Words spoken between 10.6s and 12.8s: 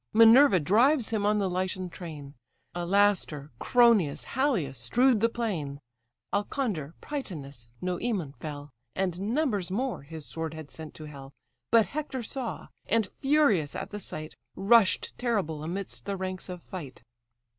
sent to hell, But Hector saw;